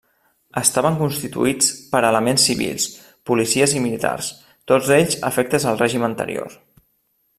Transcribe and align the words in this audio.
Estaven 0.61 0.95
constituïts 1.01 1.67
per 1.91 2.01
elements 2.09 2.45
civils, 2.49 2.87
policies 3.31 3.77
i 3.81 3.83
militars, 3.87 4.31
tots 4.73 4.91
ells 4.97 5.19
afectes 5.33 5.69
al 5.73 5.79
règim 5.85 6.09
anterior. 6.09 6.59